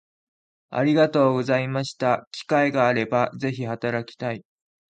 [0.71, 4.43] ありがとうございました機会があれば是非働きたい